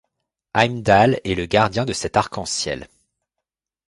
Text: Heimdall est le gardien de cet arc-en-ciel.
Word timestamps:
Heimdall 0.55 1.21
est 1.23 1.35
le 1.35 1.45
gardien 1.45 1.85
de 1.85 1.93
cet 1.93 2.17
arc-en-ciel. 2.17 2.87